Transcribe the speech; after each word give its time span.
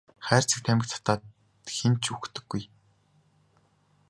Хайрцаг 0.27 0.59
тамхи 0.65 0.87
татаад 0.91 1.21
хэн 1.75 1.93
ч 2.01 2.03
үхдэггүй. 2.13 2.63